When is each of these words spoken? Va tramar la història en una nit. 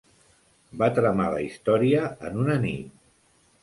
Va 0.83 0.89
tramar 1.01 1.29
la 1.35 1.43
història 1.45 2.09
en 2.31 2.43
una 2.47 2.61
nit. 2.69 3.03